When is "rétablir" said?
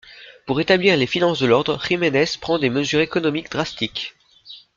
0.57-0.97